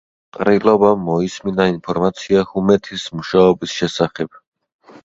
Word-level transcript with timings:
ყრილობამ 0.35 1.03
მოისმინა 1.09 1.67
ინფორმაცია 1.75 2.43
„ჰუმეთის“ 2.55 3.07
მუშაობის 3.21 3.79
შესახებ. 3.83 4.45